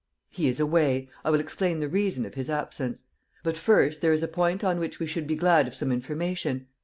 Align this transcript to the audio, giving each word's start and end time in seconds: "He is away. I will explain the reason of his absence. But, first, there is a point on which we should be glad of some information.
"He 0.31 0.47
is 0.47 0.59
away. 0.59 1.09
I 1.23 1.29
will 1.29 1.39
explain 1.39 1.79
the 1.79 1.87
reason 1.87 2.25
of 2.25 2.33
his 2.33 2.49
absence. 2.49 3.03
But, 3.43 3.55
first, 3.55 4.01
there 4.01 4.11
is 4.13 4.23
a 4.23 4.27
point 4.27 4.63
on 4.63 4.79
which 4.79 4.99
we 4.99 5.05
should 5.05 5.27
be 5.27 5.35
glad 5.35 5.67
of 5.67 5.75
some 5.75 5.91
information. 5.91 6.65